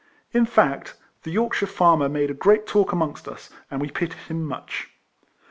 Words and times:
In 0.31 0.47
fact, 0.47 0.95
the 1.21 1.29
York 1.29 1.53
shire 1.53 1.67
farmer 1.69 2.09
made 2.09 2.31
a 2.31 2.33
great 2.33 2.65
talk 2.65 2.91
amongst 2.91 3.27
us; 3.27 3.51
and 3.69 3.79
we 3.79 3.91
pitied 3.91 4.15
him 4.29 4.43
much. 4.43 4.89